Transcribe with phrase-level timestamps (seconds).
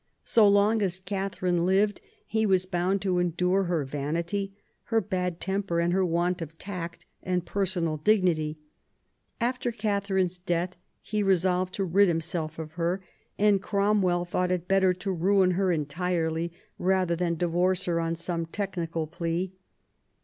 [0.23, 4.51] So long as Catherine lived he was bound to endure her vanity,
[4.85, 8.57] her bad temper, and her want of tact and personal dignity.
[9.39, 13.03] After Catherine's death he resolved to rid himself of her;
[13.37, 18.47] and Cromwell thought it better to ruin her entirely rather than divorce her on some
[18.47, 19.53] technical plea.